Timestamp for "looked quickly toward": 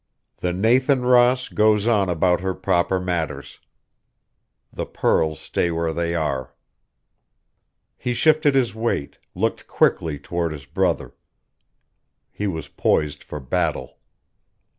9.35-10.53